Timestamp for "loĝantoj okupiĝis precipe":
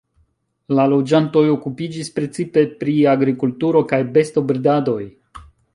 0.93-2.65